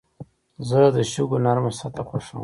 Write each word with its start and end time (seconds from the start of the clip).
زه 0.67 0.79
د 0.95 0.97
شګو 1.11 1.37
نرمه 1.45 1.71
سطحه 1.79 2.03
خوښوم. 2.09 2.39